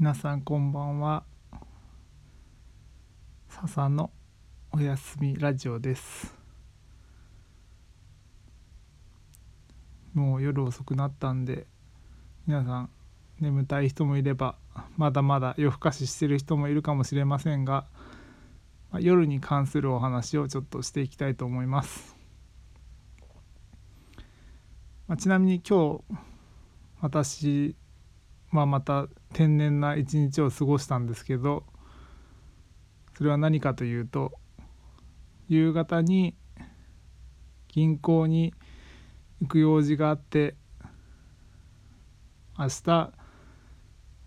[0.00, 1.24] 皆さんこんばんは。
[3.48, 4.12] 笹の
[4.70, 6.32] おやすみラジオです。
[10.14, 11.66] もう夜遅くなったんで
[12.46, 12.90] 皆さん
[13.40, 14.54] 眠たい人もいれば
[14.96, 17.88] まだまだ夜更かししてる人もいるかもしれませんが、
[19.00, 22.16] 夜に関するお話をちょっとしていきたいと思います、
[25.08, 26.20] まあ、ちなみに今日
[27.00, 27.74] 私
[28.50, 31.64] まあ、また天然な一日を過ごしたんですけど
[33.16, 34.32] それは何かというと
[35.48, 36.36] 夕方に
[37.68, 38.54] 銀行に
[39.40, 40.54] 行く用事があって
[42.58, 43.12] 明日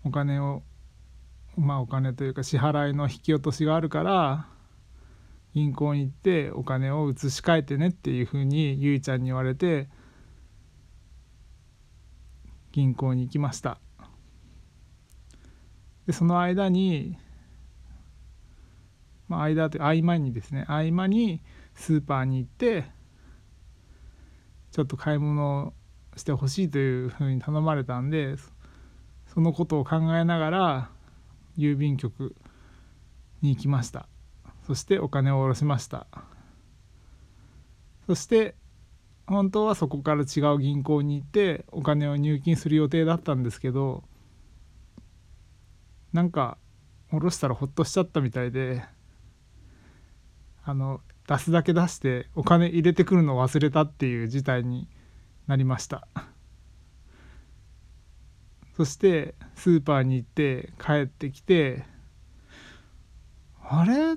[0.04, 0.62] お金を
[1.56, 4.46] まあお金というか支払いの引き落としがあるから
[5.54, 9.88] 銀行に行ってお金を移し替えてねっていうふうにゆいちゃんに言われて
[12.72, 13.78] 銀行に行きました。
[16.12, 17.16] でその間に、
[19.28, 21.40] まあ、間と合間にですね合間に
[21.74, 22.84] スーパーに行って
[24.72, 25.72] ちょっと買い物を
[26.14, 28.36] してほしいというふうに頼まれたんで
[29.32, 30.90] そのことを考えながら
[31.56, 32.36] 郵便局
[33.40, 34.06] に行きました。
[34.66, 36.06] そしてお金を下ろしました。
[38.06, 38.54] そして
[39.26, 44.04] 本当はそこから違う銀行に行ってお金を入金する予定だったんですけど
[46.12, 46.58] なんか
[47.10, 48.84] 下ろしたらほっとしちゃったみたいで
[50.64, 54.88] あの出すだけ出してお金入れてくるのを忘れたっていう事態に
[55.46, 56.06] なりました。
[58.76, 61.84] そしてスーパーに行って帰ってきて
[63.62, 64.16] あれ？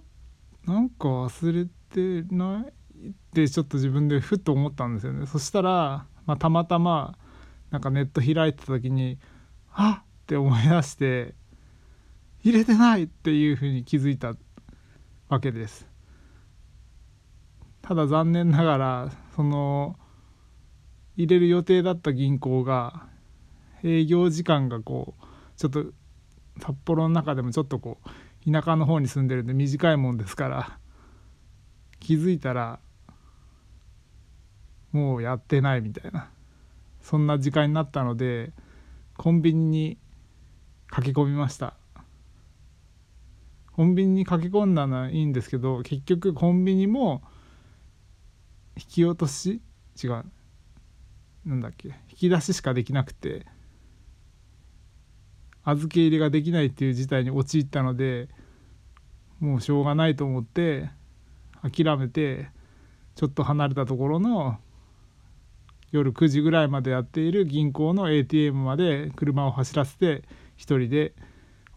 [0.66, 2.66] なんか忘れてな
[3.02, 3.10] い？
[3.10, 5.26] ってちょっと自分でふっと思ったんですよね。
[5.28, 7.18] そしたら、まあ、たまたま
[7.70, 9.20] なんかネット開いてた時に
[9.72, 10.04] あっ！
[10.04, 11.36] って思い出して
[12.46, 14.34] 入れてないっていうふうに気づいた
[15.30, 15.88] わけです。
[17.82, 19.96] ただ残念ながらその
[21.18, 23.08] 入れる予定だった銀行が
[23.84, 25.26] 営業時間がこう
[25.58, 25.86] ちょっと
[26.60, 27.98] 札幌の中でもちょっとこ
[28.46, 30.78] う田舎の方に住んでるんで短いもんですから
[32.00, 32.80] 気づいたら
[34.92, 36.30] もうやってないみたいな
[37.02, 38.52] そんな時間になったので
[39.18, 39.98] コンビニに
[40.88, 41.76] 駆け込みました。
[43.76, 47.22] コンビニに駆け込んだのはいいんですけど結局コンビニも
[48.78, 49.62] 引き落とし？
[50.02, 50.24] 違う。
[51.46, 51.90] なんだっけ？
[52.10, 53.46] 引き出ししかできなくて
[55.66, 58.30] 預け入れができないっていう事態に陥ったので
[59.40, 60.90] もうしょうがないと思って
[61.62, 62.48] 諦めて
[63.16, 64.58] ちょっと離れたところの
[65.92, 70.24] 夜9時ぐらいまでやっている銀行の ATM まで車を走らせて
[70.56, 71.14] 一人で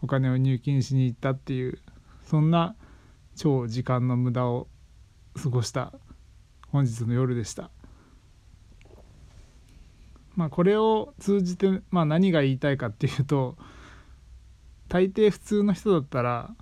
[0.01, 1.79] お金を入金しに行ったっていう
[2.29, 2.75] そんな
[3.35, 4.67] 超時間の無駄を
[5.41, 5.93] 過ごした
[6.67, 7.71] 本日の夜でした。
[10.35, 13.57] まあこれを通じて、まあ、何が言いたいかっていうと
[14.89, 16.55] 大抵普通の人だったら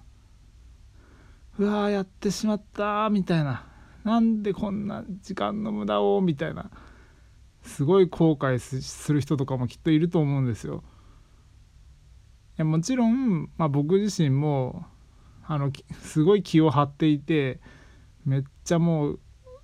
[1.60, 3.66] うわーやってしまったみたいな
[4.06, 6.72] なんでこんな時間の無駄をみたいな
[7.62, 10.86] すごい後悔する人とかもきっといると思うんですよ。
[12.58, 14.86] いやもちろん、まあ、僕自身も
[15.48, 15.72] あの
[16.02, 17.60] すごい気を張っていて
[18.26, 19.20] めっちゃもう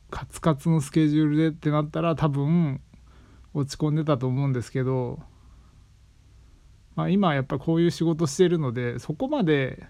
[0.10, 2.82] カツカツのスケジュールでってなったら多分
[3.54, 5.20] 落ち込んでたと思うんですけど、
[6.96, 9.84] まあ、今やっぱこういう仕事してるのでそこまで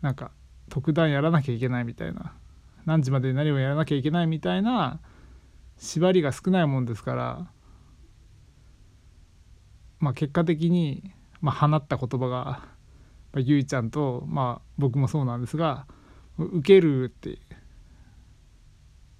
[0.00, 0.30] なんか
[0.68, 2.34] 特段やらなきゃいけないみたいな
[2.84, 5.00] 何時までに何をやらなきゃいけないみたいな
[5.78, 7.50] 縛りが少ないもんですから、
[9.98, 12.73] まあ、結果的に、まあ、放った言葉が
[13.34, 15.86] ぱゆいちゃんとまあ僕もそうなんですが
[16.38, 17.38] 受けるって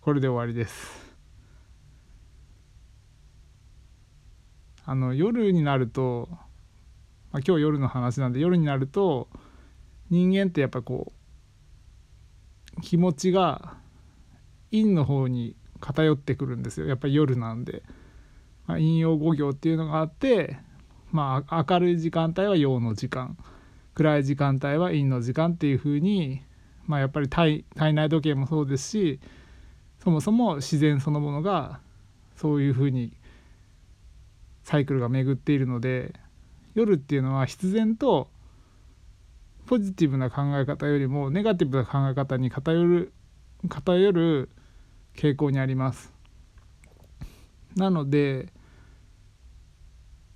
[0.00, 1.04] これで終わりです。
[4.86, 9.28] あの夜になると、まあ、今日夜の話なんで夜になると
[10.10, 11.12] 人間ってやっぱこ
[12.76, 13.78] う気持ちが
[14.70, 16.86] 陰の方に偏ってくるんですよ。
[16.86, 17.82] やっぱり夜なんで、
[18.66, 20.58] まあ、陰陽五行っていうのがあって
[21.10, 23.38] まあ明るい時間帯は陽の時間。
[23.94, 26.42] 暗い時間帯は陰の時間っていうふうに、
[26.86, 29.20] まあ、やっぱり体体内時計もそうですし
[30.02, 31.80] そもそも自然そのものが
[32.36, 33.12] そういうふうに
[34.64, 36.14] サイクルが巡っているので
[36.74, 38.28] 夜っていうのは必然と
[39.66, 43.12] ポジティブな考え方よりもネガティブな考え方に偏る
[43.68, 44.50] 偏る
[45.16, 46.12] 傾向にあります。
[47.76, 48.52] なので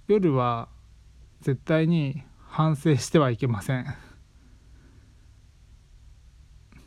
[0.07, 0.69] 夜は
[1.41, 2.23] 絶対に
[2.59, 3.87] 反省してはいけません。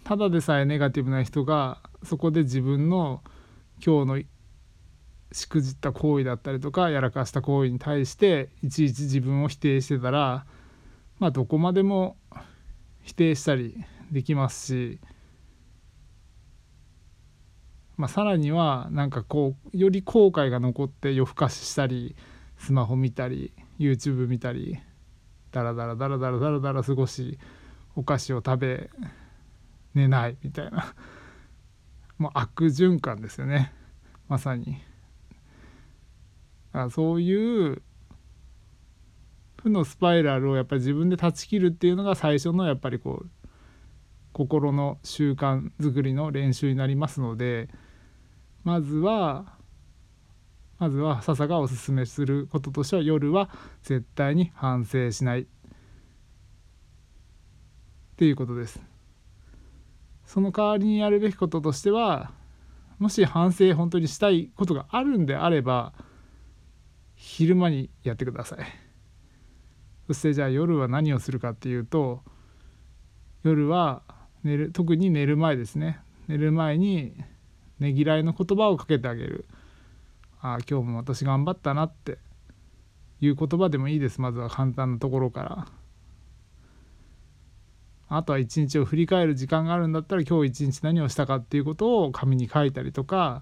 [0.03, 3.23] ただでさえネガティブな人がそこで自分の
[3.81, 4.23] 今日の
[5.31, 10.45] しくじった行為だったりとかやらかした行為に対していちいち自分を否定してたら
[11.19, 12.17] まあどこまでも
[13.03, 13.81] 否定したり
[14.11, 14.99] できますし、
[17.95, 22.17] まあ、さらにはなんかこうより後悔が残って夜更かししたり
[22.57, 24.77] スマホ見たり YouTube 見たり
[25.51, 27.37] ダラダラダラダラダラダラ過ごし
[27.95, 28.89] お菓子を食べ
[29.93, 30.93] 寝ないみたいな。
[32.17, 33.73] もう悪循環ですよね。
[34.27, 34.77] まさに。
[36.73, 37.81] あそういう
[39.61, 43.29] 負のスパイラルをやっぱり自分で断ち切るっていうのが最初のやっぱりこう
[44.33, 47.69] 心の習慣づりの練習になりますので
[48.63, 49.57] まずは
[50.81, 53.51] まずは笹がおすすめすることとしては夜は
[53.83, 55.45] 絶対に反省しないっ
[58.17, 58.81] ていうことです。
[60.25, 62.31] その代わりにやるべきこととしては
[62.97, 65.93] もし反省本当にしたいことがあるんであれば
[67.13, 68.59] 昼間にやってください。
[70.07, 72.23] そしてじゃあ夜は何をするかっていうと
[73.43, 74.01] 夜は
[74.43, 75.99] 寝る特に寝る前ですね。
[76.27, 77.13] 寝る前に
[77.77, 79.45] ねぎらいの言葉をかけてあげる。
[80.41, 82.17] あ今日も私頑張ったなって
[83.19, 84.19] いう言葉でもいいです。
[84.21, 85.67] まずは簡単なところから。
[88.13, 93.41] あとは一日を振り返る時間があるんだったら今日一日何をしたかっていうことを紙に書いたりとか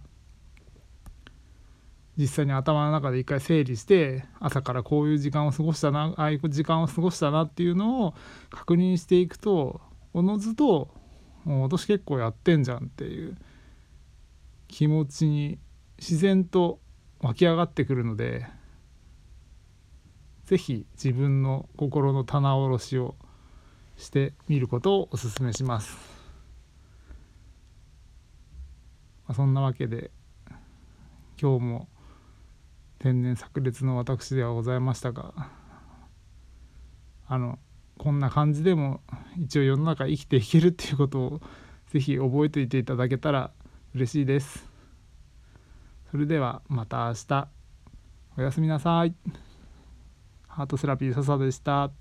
[2.20, 8.14] 実際に頭の中で一回整理して朝からこういう時間を過ごしたなああいう時間を過ごしたなっていうのを
[8.52, 9.82] 確認していくと
[10.14, 10.90] おのずと
[11.46, 13.38] 私結構やってんじゃんっていう
[14.68, 15.58] 気持ちに
[15.98, 16.80] 自然と
[17.22, 18.46] 湧き上がってくるので
[20.46, 23.16] 是非自分の心の棚卸しを
[23.98, 25.98] してみることをおすすめします。
[29.28, 30.10] まあ、そんなわけで
[31.40, 31.88] 今日も
[32.98, 35.34] 天然炸裂の私ではございましたが
[37.28, 37.60] あの
[37.98, 39.02] こんな感じでも
[39.38, 41.42] 一応世の中生きていけるっていうことを
[41.92, 43.52] 是非覚えておいていただけたら
[43.94, 44.69] 嬉しいです。
[46.12, 47.48] それではまた明日
[48.38, 49.14] おやすみなさい。
[50.48, 51.92] ハートセラピー笹でした。